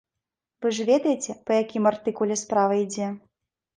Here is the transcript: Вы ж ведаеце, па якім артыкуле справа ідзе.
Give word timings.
Вы 0.65 0.69
ж 0.77 0.85
ведаеце, 0.89 1.35
па 1.49 1.59
якім 1.63 1.83
артыкуле 1.93 2.41
справа 2.45 2.83
ідзе. 2.85 3.15